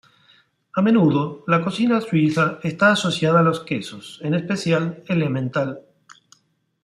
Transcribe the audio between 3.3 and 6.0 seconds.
a los quesos en especial el Emmental.